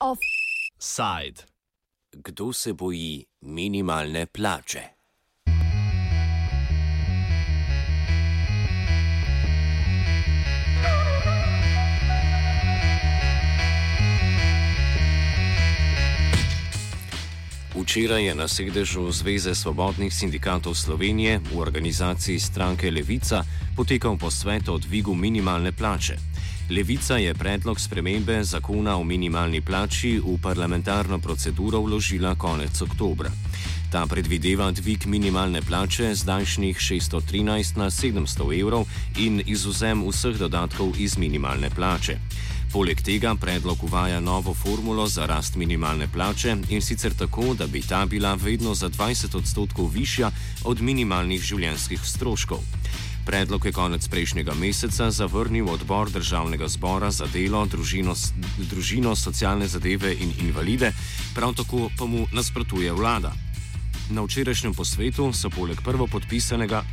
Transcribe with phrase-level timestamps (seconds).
[0.00, 1.42] Offside.
[2.12, 4.95] Kdo se boji minimalne plače?
[17.86, 23.46] Včeraj je na sedežu Zveze svobodnih sindikatov Slovenije v organizaciji stranke Levica
[23.78, 26.18] potekal posvet o dvigu minimalne plače.
[26.70, 33.30] Levica je predlog spremembe zakona o minimalni plači v parlamentarno proceduro vložila konec oktobra.
[33.94, 40.98] Ta predvideva dvig minimalne plače z daljšnih 613 na 700 evrov in izuzem vseh dodatkov
[40.98, 42.18] iz minimalne plače.
[42.72, 47.82] Poleg tega predlog uvaja novo formulo za rast minimalne plače in sicer tako, da bi
[47.82, 50.30] ta bila vedno za 20 odstotkov višja
[50.64, 52.58] od minimalnih življenjskih stroškov.
[53.26, 58.14] Predlog je konec prejšnjega meseca zavrnil odbor državnega zbora za delo, družino,
[58.70, 60.92] družino socialne zadeve in invalide,
[61.34, 63.45] prav tako pa mu nasprotuje vlada.
[64.10, 66.84] Na včerajšnjem posvetu so poleg prvo podpisanega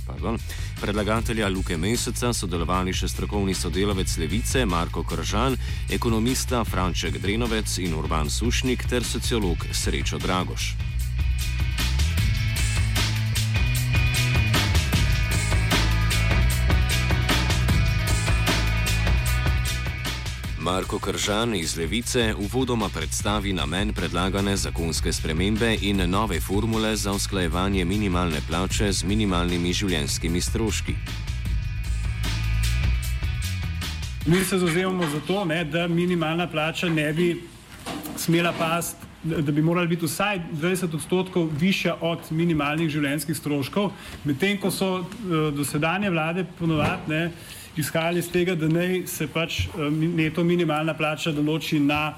[0.80, 5.58] predlagatelja Luke Meseca sodelovali še strokovni sodelavec Levice Marko Kržan,
[5.92, 10.95] ekonomista Franček Drenovec in Urban Sušnik ter sociolog Srečo Dragoš.
[20.66, 27.84] Marko Kržan iz Levice uvodoma predstavi namen predlagane zakonske spremembe in nove formule za usklajevanje
[27.84, 30.94] minimalne plače z minimalnimi življenjskimi stroški.
[34.26, 37.28] Mi se zauzemamo za to, ne, da minimalna plača ne bi
[38.16, 43.92] smela pasti, da bi morala biti vsaj 20 odstotkov višja od minimalnih življenjskih stroškov,
[44.24, 45.06] medtem ko so uh,
[45.54, 47.30] dosedanje vlade ponovadi
[47.76, 52.14] izhajali iz tega, da naj se pač eh, neto minimalna plača določi na,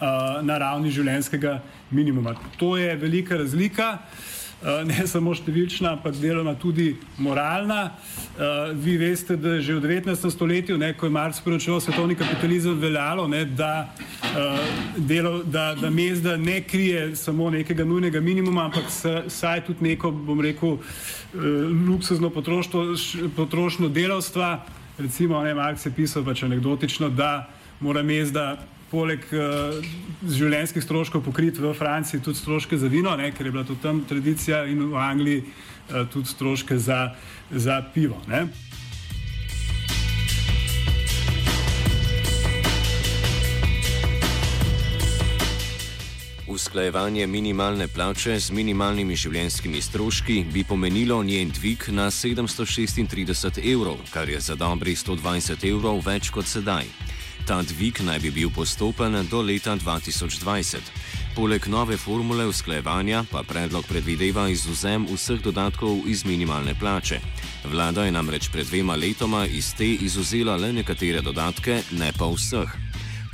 [0.00, 2.34] uh, na ravni življenjskega minimuma.
[2.58, 3.98] To je velika razlika.
[4.62, 7.92] Uh, ne samo številčna, ampak deloma tudi moralna.
[8.36, 10.30] Uh, vi veste, da že v 19.
[10.30, 13.90] stoletju, ne, ko je Marx poročal svetovni kapitalizem, veljalo, ne, da,
[14.32, 14.60] uh,
[14.96, 18.86] delo, da, da mezda ne krije samo nekega nujnega minimuma, ampak
[19.28, 20.78] saj tudi neko, bom rekel,
[21.34, 21.38] Eh,
[21.88, 22.30] luksuzno
[23.36, 24.64] potrošnjo delavstva.
[24.98, 27.48] Recimo, ne, Marx je pisal pač anegdotično, da
[27.80, 28.58] mora mezda
[28.92, 29.78] poleg uh,
[30.28, 34.04] življenjskih stroškov pokriti v Franciji tudi stroške za vino, ne, ker je bila to tam
[34.08, 37.14] tradicija in v Angliji uh, tudi stroške za,
[37.50, 38.20] za pivo.
[38.28, 38.46] Ne.
[46.52, 54.28] Usklajevanje minimalne plače z minimalnimi življenjskimi stroški bi pomenilo njen dvig na 736 evrov, kar
[54.28, 57.11] je za dobrih 120 evrov več kot sedaj.
[57.46, 60.76] Ta dvig naj bi bil postopen do leta 2020.
[61.36, 67.20] Poleg nove formule usklajevanja pa predlog predvideva izuzem vseh dodatkov iz minimalne plače.
[67.64, 72.70] Vlada je namreč pred dvema letoma iz te izuzela le nekatere dodatke, ne pa vseh.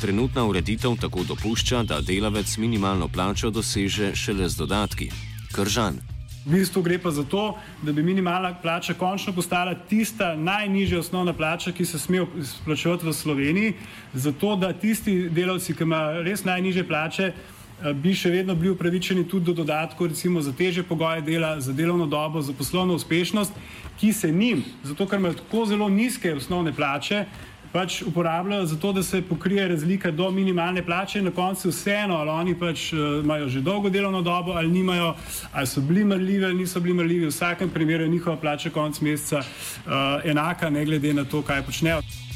[0.00, 5.10] Trenutna ureditev tako dopušča, da delavec minimalno plačo doseže šele z dodatki.
[5.52, 6.17] Kržan.
[6.46, 11.32] V bistvu gre pa za to, da bi minimalna plača končno postala tista najnižja osnovna
[11.32, 13.74] plača, ki se sme izplačevati v Sloveniji,
[14.14, 19.28] zato da tisti delavci, ki imajo res najnižje plače, eh, bi še vedno bili upravičeni
[19.28, 23.52] tudi do dodatkov, recimo za teže pogoje dela, za delovno dobo, za poslovno uspešnost,
[24.00, 27.24] ki se njim, zato ker imajo tako zelo nizke osnovne plače,
[27.72, 32.30] pač uporabljajo za to, da se pokrije razlika do minimalne plače na koncu vseeno, ali
[32.30, 35.14] oni pač uh, imajo že dolgo delovno dobo ali nimajo,
[35.52, 39.00] ali so bili mrljivi ali niso bili mrljivi, v vsakem primeru je njihova plača konc
[39.00, 39.92] meseca uh,
[40.24, 42.27] enaka, ne glede na to, kaj počnejo.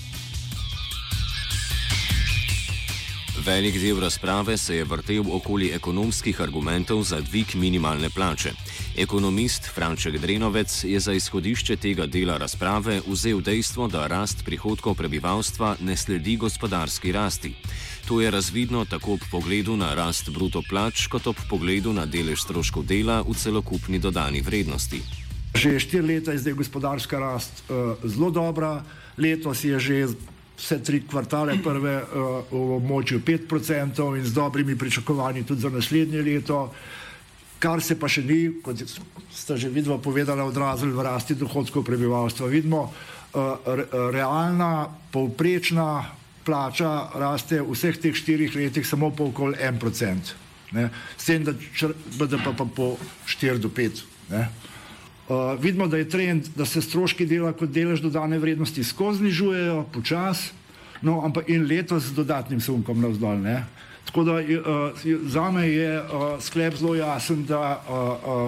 [3.42, 8.52] Velik del razprave se je vrtel okoli ekonomskih argumentov za dvig minimalne plače.
[8.96, 15.76] Ekonomist Franček Drenovec je za izhodišče tega dela razprave vzel dejstvo, da rast prihodkov prebivalstva
[15.80, 17.54] ne sledi gospodarski rasti.
[18.06, 22.46] To je razvidno tako ob pogledu na rast bruto plač, kot ob pogledu na delež
[22.46, 25.02] stroškov dela v celokupni dodani vrednosti.
[25.54, 28.84] Že štiri leta je zdaj gospodarska rast uh, zelo dobra,
[29.18, 30.14] letos je že
[30.56, 36.22] vse tri kvartale prve uh, v območju 5% in z dobrimi pričakovanji tudi za naslednje
[36.22, 36.72] leto.
[37.62, 38.82] Kar se pa še ni, kot
[39.32, 42.50] ste že vidno povedali, odrazili v rasti dohodkov prebivalstva.
[42.50, 49.54] Vidimo, uh, re, realna, povprečna plača raste v vseh teh štirih letih samo po okoli
[49.56, 50.34] 1%.
[50.72, 50.90] Ne?
[51.16, 51.52] S tem, da
[52.18, 52.96] BDP pa po
[53.28, 54.48] 4 do 5 Ne.
[55.28, 59.84] Uh, vidimo, da je trend, da se stroški dela kot delež dodane vrednosti skozi znižujejo,
[59.94, 60.50] počasi,
[61.02, 63.38] no, ampak in letos z dodatnim sunkom navzdol.
[63.38, 63.62] Ne.
[64.04, 67.94] Tako da uh, za me je uh, sklep zelo jasen, da uh,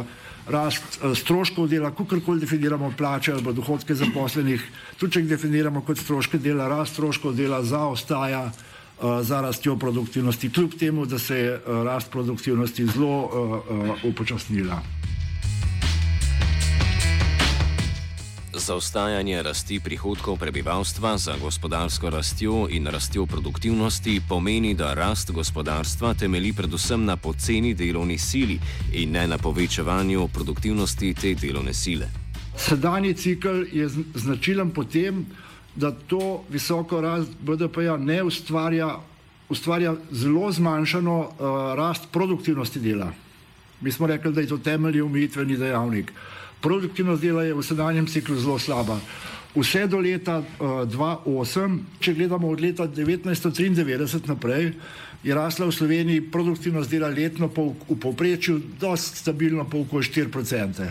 [0.00, 4.66] uh, rast uh, stroškov dela, kakorkoli definiramo plače ali dohodke zaposlenih,
[4.98, 10.50] tudi če jih definiramo kot stroške dela, rast stroškov dela zaostaja uh, za rastjo produktivnosti,
[10.50, 14.82] kljub temu, da se je uh, rast produktivnosti zelo uh, uh, upočasnila.
[18.64, 26.52] Zaostajanje rasti prihodkov prebivalstva za gospodarsko rastjo in rastjo produktivnosti pomeni, da rast gospodarstva temeli
[26.56, 28.56] predvsem na poceni delovni sili
[28.92, 32.08] in ne na povečevanju produktivnosti te delovne sile.
[32.56, 35.26] Sedanji cikl je značilen potem,
[35.76, 38.96] da to visoko rast BDP-ja ne ustvarja,
[39.48, 41.28] ustvarja zelo zmanjšano uh,
[41.76, 43.12] rast produktivnosti dela.
[43.80, 46.12] Mi smo rekli, da je to temeljni umitveni dejavnik.
[46.60, 49.00] Produktivnost dela je v sedanjem ciklu zelo slaba.
[49.54, 54.74] Vse do leta uh, 2008, če gledamo od leta 1993 naprej,
[55.22, 60.90] je rasla v Sloveniji produktivnost dela letno po, v povprečju dosti stabilno po okoli 4%.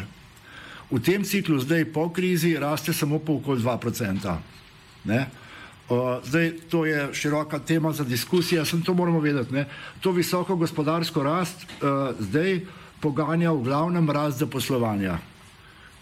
[0.88, 4.32] V tem ciklu zdaj po krizi raste samo po okoli 2%.
[5.12, 5.28] Ne?
[5.92, 9.52] Uh, zdaj, to je široka tema za diskusijo, sem to moramo vedeti.
[9.52, 9.68] Ne?
[10.00, 12.64] To visoko gospodarsko rast uh, zdaj
[13.04, 15.33] poganja v glavnem rast zaposlovanja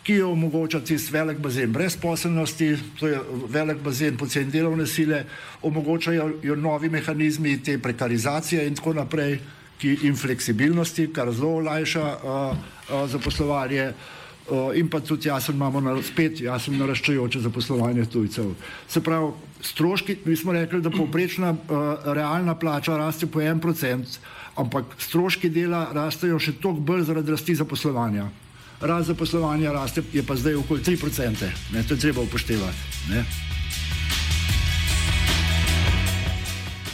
[0.03, 3.19] ki jo omogoča tisti velik bazen brezposelnosti, to je
[3.49, 5.25] velik bazen poceni delovne sile,
[5.61, 9.39] omogočajo jo novi mehanizmi te prekarizacije in tako naprej,
[9.81, 12.57] ki in fleksibilnosti, kar zelo olajša uh,
[12.89, 13.93] uh, zaposlovanje.
[14.51, 18.51] Uh, in pa tudi jasno imamo na, spet jasno naraščajoče zaposlovanje tujcev.
[18.89, 19.31] Se pravi,
[19.61, 24.19] stroški, mi smo rekli, da povprečna uh, realna plača raste po en procent,
[24.57, 28.29] ampak stroški dela rastejo še toliko bolj zaradi rasti zaposlovanja
[28.81, 31.49] rast zaposlovanja raste, je pa zdaj okoli 3%.
[31.73, 32.77] Ne, to je treba upoštevati.
[33.09, 33.25] Ne.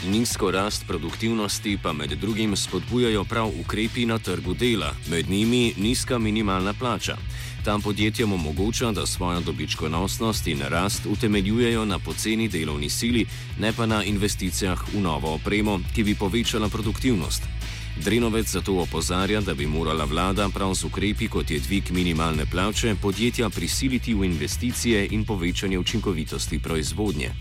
[0.08, 6.20] Nizko rast produktivnosti pa med drugim spodbujajo prav ukrepi na trgu dela, med njimi nizka
[6.20, 7.18] minimalna plača.
[7.66, 13.26] Tam podjetjem omogoča, da svojo dobičkonosnost in rast utemeljujejo na poceni delovni sili,
[13.60, 17.57] ne pa na investicijah v novo opremo, ki bi povečala produktivnost.
[18.04, 22.96] Drenovec zato opozarja, da bi morala vlada prav z ukrepi, kot je dvig minimalne plače,
[23.02, 27.32] podjetja prisiliti v investicije in povečanje učinkovitosti proizvodnje.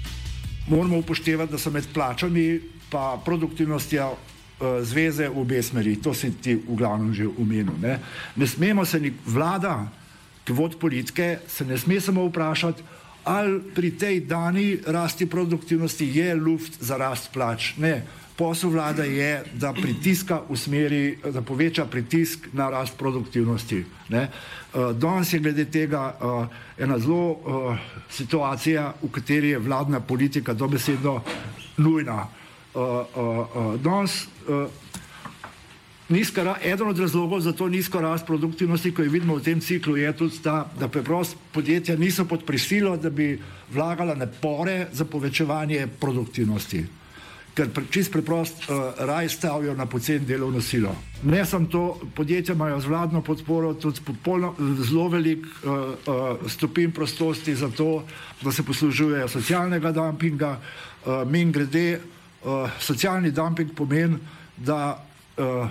[0.68, 2.60] Moramo upoštevati, da so med plačami in
[3.24, 4.18] produktivnostjo uh,
[4.82, 5.96] zveze v obe smeri.
[6.02, 7.76] To si ti v glavnem že umenil.
[7.82, 7.98] Ne,
[8.36, 9.92] ne smemo se ni vlada,
[10.44, 12.82] ki vod politike, se ne sme samo vprašati,
[13.24, 17.74] ali pri tej dani rasti produktivnosti je luft za rast plač.
[17.76, 18.06] Ne,
[18.36, 23.84] posel vlade je, da pritiska v smeri, da poveča pritisk na rast produktivnosti.
[24.08, 24.28] Ne.
[24.74, 26.46] Uh, danes je glede tega uh,
[26.78, 27.78] ena zelo uh,
[28.10, 31.22] situacija, v kateri je vladna politika dobesedno
[31.76, 32.26] nujna.
[33.82, 34.26] Danes
[36.08, 39.96] Nizka, eden od razlogov za to nizko rast produktivnosti, ko jo vidimo v tem ciklu,
[39.96, 43.40] je tudi ta, da preprosto podjetja niso pod prisilo, da bi
[43.72, 46.84] vlagala napore za povečevanje produktivnosti.
[47.56, 50.92] Ker čist preprosto uh, raj stavijo na pocen delovno silo.
[51.24, 54.54] Ne samo to, podjetja imajo z vladno podporo tudi popolno,
[54.84, 58.04] zelo velik uh, uh, stopin prostosti za to,
[58.42, 60.58] da se poslužujejo socialnega dumpinga.
[61.06, 62.00] Uh, min grede,
[62.44, 64.18] uh, socialni dumping pomeni,
[64.56, 65.68] da uh,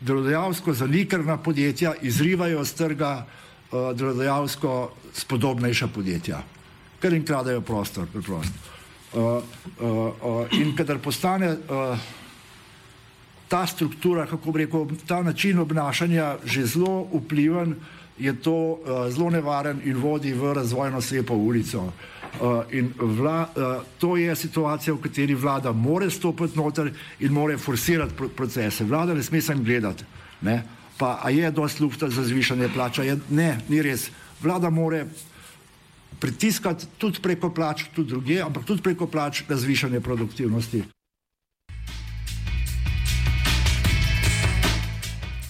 [0.00, 3.12] delodajalsko zanikrna podjetja izrivajo z trga
[3.70, 6.42] uh, delodajalsko spodobnejša podjetja,
[7.00, 8.08] ker jim kradejo prostor.
[9.12, 9.42] Uh,
[9.80, 11.98] uh, in kadar postane uh,
[13.48, 17.74] ta struktura, kako bi rekel, ta način obnašanja že zelo vpliven,
[18.18, 18.78] je to uh,
[19.12, 21.92] zelo nevaren in vodi v razvojno slepo ulico.
[22.40, 27.58] Uh, in vla, uh, to je situacija, v kateri vlada more stopiti noter in more
[27.58, 28.84] forsirati pro procese.
[28.84, 30.04] Vlada ne sme sem gledati.
[30.40, 30.62] Ne?
[30.98, 33.02] Pa je dost lufta za zvišanje plača?
[33.02, 34.08] Je, ne, ni res.
[34.40, 35.04] Vlada more
[36.22, 40.82] pritiskati tudi preko plač, tudi druge, ampak tudi preko plač na zvišanje produktivnosti.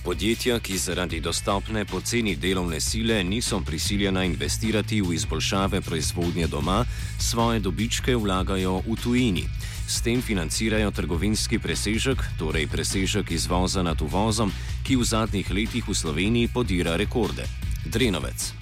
[0.02, 6.84] Podjetja, ki zaradi dostopne poceni delovne sile niso prisiljena investirati v izboljšave proizvodnje doma,
[7.20, 9.44] svoje dobičke vlagajo v tujini.
[9.88, 14.50] S tem financirajo trgovinski presežek, torej presežek izvoza nad uvozom,
[14.82, 17.46] ki v zadnjih letih v Sloveniji podira rekorde.
[17.86, 18.61] Drenovec.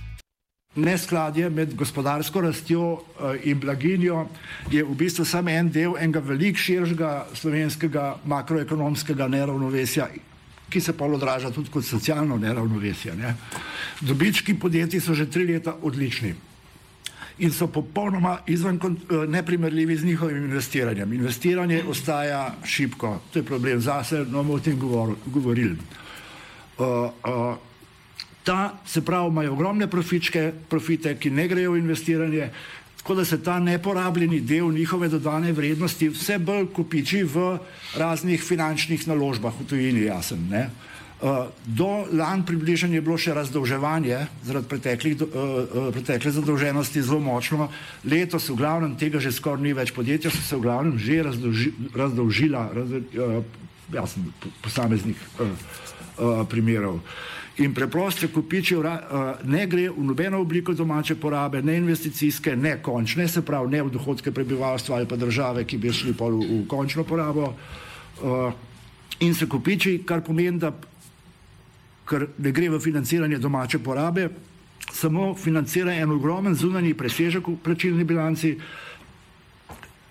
[0.75, 4.27] Neskladje med gospodarsko rastjo eh, in blaginjo
[4.71, 10.09] je v bistvu samo en del enega velik širšega slovenskega makroekonomskega neravnovesja
[10.71, 13.15] ki se pa odraža tudi kot socialno neravnovesje.
[13.17, 13.35] Ne.
[14.01, 16.35] Dobički podjetij so že tri leta odlični
[17.41, 21.13] in so popolnoma izven, eh, neprimerljivi z njihovim investiranjem.
[21.13, 24.79] Investiranje ostaja šipko, to je problem zase, no bomo o tem
[25.27, 25.77] govorili.
[26.79, 27.57] Uh, uh,
[28.51, 32.49] ta, se pravi, imajo ogromne profičke, profite, ki ne grejo v investiranje,
[32.99, 37.53] tako da se ta neporabljeni del njihove dodane vrednosti vse bolj kopiči v
[37.97, 40.49] raznih finančnih naložbah v tujini, jasen.
[40.51, 40.65] Ne?
[41.21, 47.21] Uh, do lan približanja je bilo še razdolževanje zaradi preteklih, uh, uh, pretekle zadolženosti zelo
[47.23, 47.69] močno.
[48.03, 49.93] Letos v glavnem tega že skoraj ni več.
[49.95, 53.45] Podjetja so se v glavnem že razdolži, razdolžila, razdo, uh,
[53.95, 54.33] jasno,
[54.65, 55.29] posameznih
[56.49, 57.05] primerov.
[57.61, 58.89] Uh, in preprosto kupičijo, uh,
[59.45, 63.91] ne gre v nobeno obliko domače porabe, ne investicijske, ne končne, se pravi ne v
[63.91, 67.53] dohodke prebivalstva ali pa države, ki bi šli pol v, v končno porabo.
[68.23, 68.53] Uh,
[69.21, 70.73] in se kupiči, kar pomeni, da
[72.09, 74.31] ker ne gre v financiranje domače porabe,
[74.93, 78.57] samo financira en ogromen zunanji presežek v plačilni bilanci,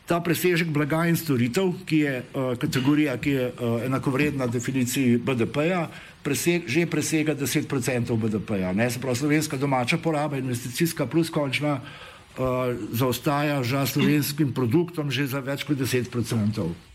[0.06, 5.90] ta presežek blaga in storitev, ki je uh, kategorija, ki je uh, enakovredna definiciji BDP-ja,
[6.24, 8.74] preseg, že presega 10% BDP-ja.
[8.90, 15.40] Se pravi, slovenska domača poraba, investicijska plus končna, uh, zaostaja za slovenskim produktom že za
[15.40, 16.90] več kot 10%.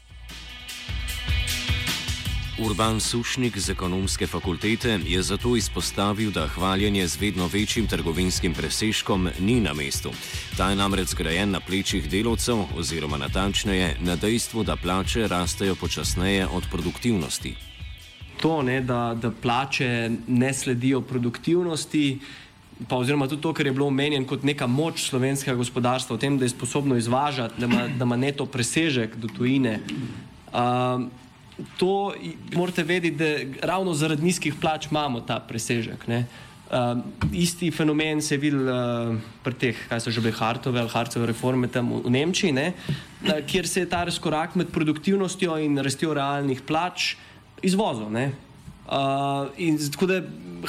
[2.54, 9.28] Urban Sušnik z ekonomske fakultete je zato izpostavil, da hvaljenje z vedno večjim trgovinskim presežkom
[9.40, 10.11] ni na mestu.
[10.57, 16.47] Ta je namreč zgrajen na plečih delavcev, oziroma natančneje na dejstvu, da plače rastejo počasneje
[16.47, 17.74] od produktivnosti.
[18.44, 22.18] To, ne, da, da plače ne sledijo produktivnosti,
[22.88, 26.36] pa oziroma tudi to, kar je bilo omenjeno kot neka moč slovenskega gospodarstva v tem,
[26.38, 29.78] da je sposobno izvažati, da ima, da ima neto presežek do tujine.
[30.52, 31.08] Uh,
[31.80, 32.12] to
[32.52, 36.04] morate vedeti, da ravno zaradi nizkih plač imamo ta presežek.
[36.04, 37.00] Uh,
[37.32, 41.32] isti fenomen se je videl uh, pri teh, kaj so že bile Hartove ali Hartove
[41.32, 42.72] reforme tam v, v Nemčiji, ne?
[43.24, 47.14] Uh, kjer se je ta razkorak med produktivnostjo in rastjo realnih plač
[47.64, 48.12] izvozil.
[48.12, 50.21] Uh, in tako da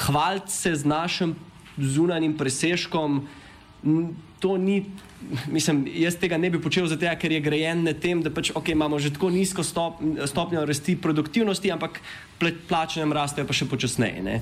[0.07, 1.35] hvaliti se z našim
[1.77, 3.27] zunanjim presežkom,
[4.39, 4.85] to ni
[5.51, 8.75] mislim, jaz tega ne bi počel zato, ker je grejen na tem, da pač, okay,
[8.75, 12.01] imamo že tako nizko stop, stopnjo rasti produktivnosti, ampak
[12.39, 14.21] plače nam rastejo pa še počasneje.
[14.23, 14.41] Ne?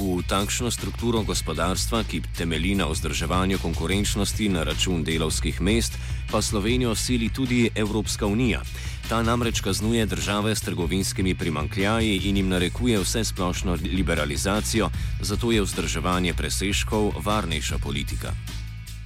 [0.00, 6.00] V takšno strukturo gospodarstva, ki temelji na vzdrževanju konkurenčnosti na račun delovskih mest,
[6.32, 8.64] pa Slovenijo sili tudi Evropska unija.
[9.10, 14.90] Ta namreč kaznuje države s trgovinskimi primankljaji in jim narekuje vse splošno liberalizacijo,
[15.20, 18.30] zato je vzdrževanje presežkov varnejša politika.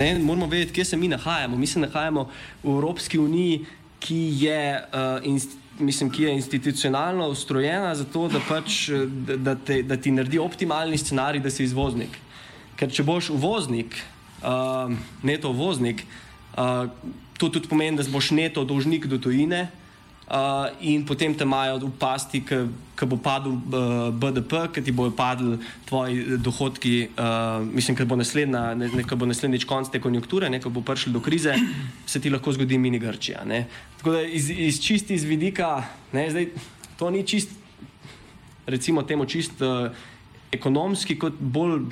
[0.00, 1.56] Ne, moramo vedeti, kje se mi nahajamo.
[1.56, 2.28] Mi se nahajamo
[2.62, 3.64] v Evropski uniji,
[3.98, 9.54] ki je, uh, inst, mislim, ki je institucionalno ustrojena za to, da, pač, da, da,
[9.54, 12.18] te, da ti naredi optimalni scenarij, da si izvoznik.
[12.76, 13.96] Ker če boš uvoznik,
[14.42, 14.92] uh,
[15.22, 16.04] neto uvoznik,
[16.58, 16.92] uh,
[17.38, 19.80] to tudi pomeni, da boš neto dolžnik do tujine uh,
[20.80, 25.58] in potem te imajo v pasti, ki bo padel uh, BDP, ki ti bojo padli
[25.84, 31.12] tvoji dohodki, uh, mislim, ker bo, ne, bo naslednjič konc te konjunkture, ko bo prišli
[31.12, 31.52] do krize,
[32.06, 33.44] se ti lahko zgodi mini Grčija.
[33.44, 33.66] Ne.
[33.98, 36.48] Tako da iz, iz čisti iz vidika, ne, zdaj,
[36.96, 37.52] to ni čist,
[38.66, 39.92] recimo temu čist uh,
[40.54, 41.82] ekonomski, kot bolj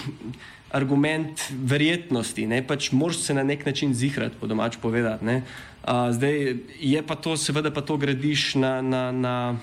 [0.73, 5.25] argument verjetnosti, ne pač moraš se na nek način zihrati, po domač povedati.
[5.25, 5.43] Ne.
[5.83, 9.57] Uh, zdaj je pa to, seveda, pa to gradiš na, na, na,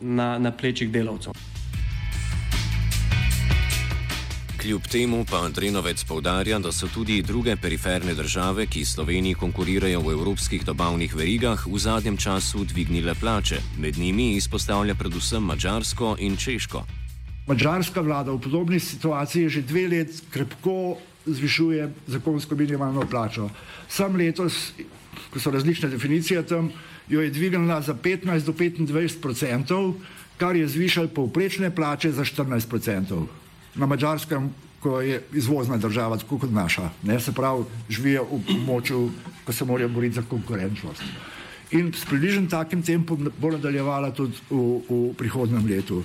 [0.00, 1.36] na, na plečih delavcev.
[4.58, 10.12] Kljub temu pa Andrenovec povdarja, da so tudi druge periferne države, ki Sloveniji konkurirajo v
[10.12, 13.62] evropskih dobavnih verigah, v zadnjem času dvignile plače.
[13.78, 16.97] Med njimi izpostavlja predvsem Mačarsko in Češko.
[17.48, 23.48] Mačarska vlada v podobni situaciji že dve let krepko zvišuje zakonsko minimalno plačo.
[23.88, 24.72] Sam letos,
[25.32, 26.70] ko so različne definicije tam,
[27.08, 29.96] jo je dvignila za 15 do 25 odstotkov,
[30.36, 33.28] kar je zvišal povprečne plače za 14 odstotkov.
[33.74, 39.10] Na mačarskem, ko je izvozna država, tako kot naša, ne se pravi, živijo v moču,
[39.44, 41.02] ko se morajo boriti za konkurenčnost.
[41.70, 46.04] In s približnim takim tempom bo nadaljevala tudi v, v prihodnem letu.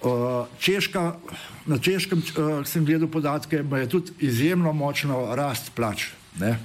[0.00, 1.14] Uh, Češka,
[1.66, 6.06] na češkem uh, sem gledal podatke, da je tudi izjemno močno rast plač
[6.40, 6.56] ne?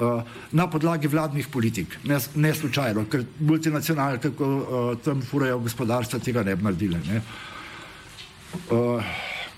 [0.00, 6.18] Uh, na podlagi vladnih politik, ne, ne slučajno, ker multinacionalne, kako uh, tam furajo gospodarstva,
[6.18, 6.98] tega ne bi naredili.
[7.06, 7.22] Ne?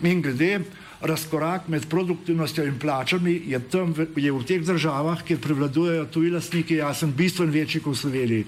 [0.04, 0.60] In glede
[1.00, 6.76] razkorak med produktivnostjo in plačami je, tam, je v teh državah, kjer prevladujejo tuji lastniki,
[6.82, 8.46] jasen, bistveno večji kot v Sloveniji.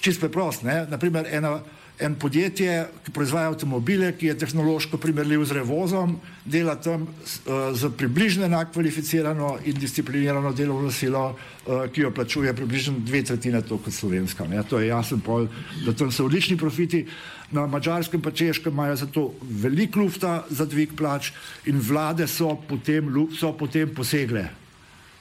[0.00, 1.58] Čisto preprosto, naprimer ena
[1.98, 7.90] en podjetje, ki proizvaja avtomobile, ki je tehnološko primerljiv z revozom, dela tam uh, za
[7.90, 13.80] približno enak kvalificirano in disciplinirano delovno silo, uh, ki jo plačuje približno dve tretjine to
[13.82, 14.46] kot slovenska.
[14.46, 14.62] Ne.
[14.70, 15.48] To je jasen pol,
[15.86, 17.06] da tam so odlični profiti.
[17.50, 21.32] Na mačarskem pa češkem imajo zato veliko lufta za dvig plač
[21.66, 24.48] in vlade so potem, so potem posegle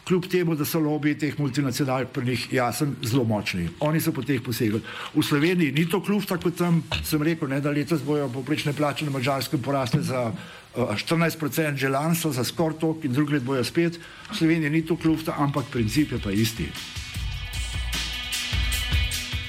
[0.08, 3.68] kljub temu, da so lobiji teh multinacionalk pri njih jasen zelo močni.
[3.80, 4.80] Oni so po teh posegli.
[5.14, 9.06] V Sloveniji ni to kljub, tako tam sem rekel, ne, da letos bojo poprečne plače
[9.06, 13.64] na mačarskem porasle za uh, 14% že lansko, za skoraj tok in drugi let bojo
[13.64, 14.00] spet.
[14.32, 16.72] V Sloveniji ni to kljub, ampak princip je pa isti.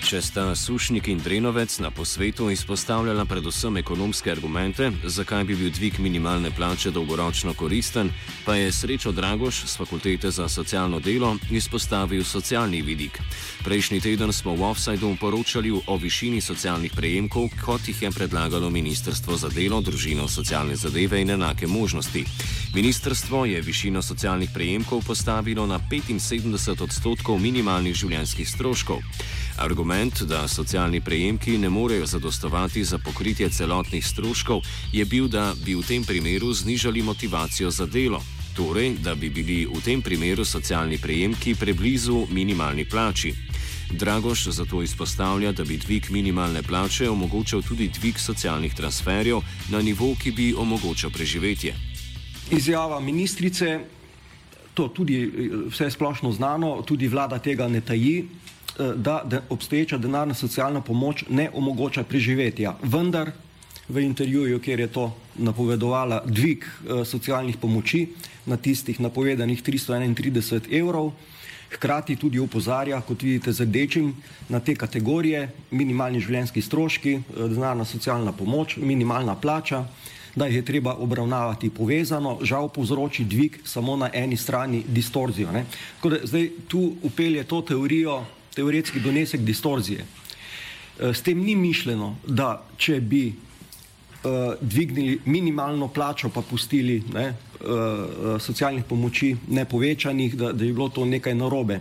[0.09, 5.99] Če sta Sušnik in Drenovec na posvetu izpostavljala predvsem ekonomske argumente, zakaj bi bil dvig
[6.01, 8.09] minimalne plače dolgoročno koristen,
[8.47, 13.21] pa je Srečo Dragoš z Fakultete za socialno delo izpostavil socialni vidik.
[13.65, 19.37] Prejšnji teden smo v Offsideu poročali o višini socialnih prejemkov, kot jih je predlagalo Ministrstvo
[19.37, 22.25] za delo, družino, socialne zadeve in enake možnosti.
[22.75, 29.05] Ministrstvo je višino socialnih prejemkov postavilo na 75 odstotkov minimalnih življenjskih stroškov.
[29.59, 34.61] Argument, da socialni prejemki ne morejo zadostovati za pokritje celotnih stroškov,
[34.93, 38.23] je bil, da bi v tem primeru znižali motivacijo za delo.
[38.57, 43.35] Torej, da bi bili v tem primeru socialni prejemki preblizu minimalni plači.
[43.91, 50.15] Dragoš zato izpostavlja, da bi dvig minimalne plače omogočal tudi dvig socialnih transferjev na nivo,
[50.23, 51.75] ki bi omogočal preživetje.
[52.51, 53.81] Izjava ministrice,
[54.75, 55.33] to tudi
[55.71, 61.25] vse splošno znano, tudi vlada tega ne taji, Eh, da, da obstoječa denarna socialna pomoč
[61.31, 62.77] ne omogoča preživetja.
[62.83, 63.31] Vendar
[63.89, 68.09] v intervjuju, kjer je to napovedovala dvig uh, socialnih pomoči
[68.47, 71.13] na tistih napovedanih 331 evrov,
[71.73, 74.15] hkrati tudi upozarja, kot vidite z rdečim,
[74.49, 79.85] na te kategorije, minimalni življenjski stroški, uh, denarna socialna pomoč, minimalna plača,
[80.37, 85.49] da jih je treba obravnavati povezano, žal povzroči dvig samo na eni strani distorzijo.
[85.97, 88.25] Tako da zdaj tu upelje to teorijo,
[88.59, 90.03] teoretski donesek distorzije.
[90.03, 97.29] Eh, s tem ni mišljeno, da če bi uh, dvignili minimalno plačo, pa pustili ne,
[97.31, 101.79] uh, socialnih pomoči nepovečanih, da, da je bilo to nekaj narobe.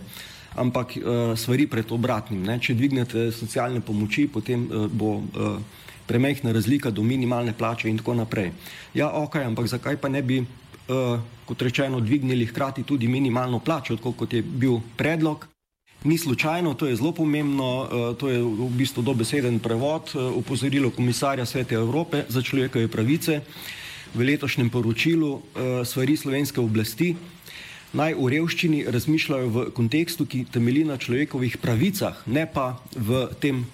[0.55, 2.45] Ampak uh, stvari pred obratnim.
[2.45, 2.59] Ne.
[2.61, 8.19] Če dvignete socialne pomoči, potem uh, bo uh, premehna razlika do minimalne plače in tako
[8.21, 8.51] naprej.
[8.93, 13.97] Ja, ok, ampak zakaj pa ne bi, uh, kot rečeno, dvignili hkrati tudi minimalno plačo,
[13.97, 15.47] kot je bil predlog?
[16.03, 21.45] Ni slučajno, to je zelo pomembno, eh, to je v bistvu dobeseden prevod, eh, komisarja
[21.45, 23.41] Svete Evrope za človekove pravice
[24.13, 27.15] v letošnjem poročilu eh, stvari slovenske oblasti.
[27.93, 33.65] Naj v revščini razmišljajo v kontekstu, ki temelji na človekovih pravicah, ne pa v tem,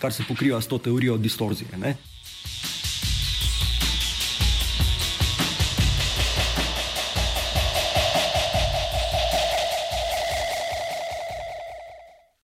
[0.00, 1.78] kar se pokriva s to teorijo distorzije.
[1.78, 1.96] Ne?